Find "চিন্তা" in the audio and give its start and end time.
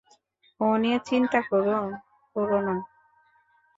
1.07-1.39